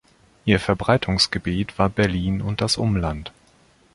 [0.45, 3.31] Ihr Verbreitungsgebiet war Berlin und das Umland.